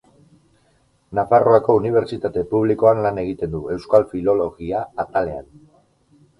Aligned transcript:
Nafarroako 1.19 1.75
Unibertsitate 1.81 2.45
Publikoan 2.55 3.03
lan 3.09 3.21
egiten 3.27 3.55
du, 3.59 3.63
Euskal 3.77 4.11
Filologia 4.17 4.85
atalean. 5.07 5.51